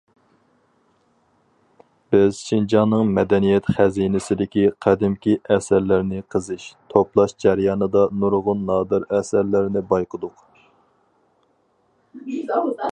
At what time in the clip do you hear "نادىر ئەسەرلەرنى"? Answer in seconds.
8.73-9.85